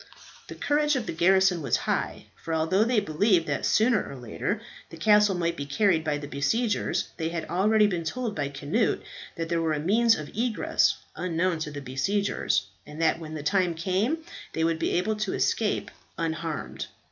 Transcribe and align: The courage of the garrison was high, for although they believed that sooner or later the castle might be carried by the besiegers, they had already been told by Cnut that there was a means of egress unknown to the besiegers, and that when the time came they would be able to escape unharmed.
The 0.47 0.55
courage 0.55 0.95
of 0.95 1.05
the 1.05 1.13
garrison 1.13 1.61
was 1.61 1.77
high, 1.85 2.25
for 2.43 2.55
although 2.55 2.83
they 2.83 2.99
believed 2.99 3.45
that 3.45 3.67
sooner 3.67 4.03
or 4.03 4.15
later 4.15 4.59
the 4.89 4.97
castle 4.97 5.35
might 5.35 5.55
be 5.55 5.67
carried 5.67 6.03
by 6.03 6.17
the 6.17 6.27
besiegers, 6.27 7.09
they 7.17 7.29
had 7.29 7.45
already 7.47 7.85
been 7.85 8.03
told 8.03 8.35
by 8.35 8.49
Cnut 8.51 9.01
that 9.35 9.47
there 9.47 9.61
was 9.61 9.77
a 9.77 9.79
means 9.79 10.15
of 10.17 10.35
egress 10.35 10.95
unknown 11.15 11.59
to 11.59 11.69
the 11.69 11.81
besiegers, 11.81 12.65
and 12.83 12.99
that 12.99 13.19
when 13.19 13.35
the 13.35 13.43
time 13.43 13.75
came 13.75 14.17
they 14.53 14.63
would 14.63 14.79
be 14.79 14.89
able 14.89 15.17
to 15.17 15.33
escape 15.33 15.91
unharmed. 16.17 16.87